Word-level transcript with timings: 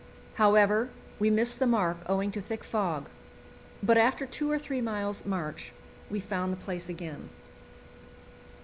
However, 0.33 0.89
we 1.19 1.29
missed 1.29 1.59
the 1.59 1.67
mark 1.67 1.97
owing 2.07 2.31
to 2.31 2.41
thick 2.41 2.63
fog, 2.63 3.07
but 3.83 3.99
after 3.99 4.25
two 4.25 4.49
or 4.49 4.57
three 4.57 4.81
miles' 4.81 5.27
march 5.27 5.73
we 6.09 6.19
found 6.19 6.51
the 6.51 6.57
place 6.57 6.89
again. 6.89 7.29